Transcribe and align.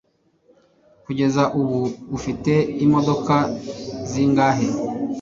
kugeza 1.05 1.43
ubu 1.59 1.79
ufite 2.17 2.53
imodoka 2.85 3.35
zingahe 4.09 4.67